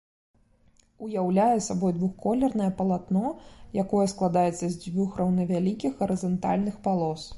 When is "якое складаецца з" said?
3.83-4.73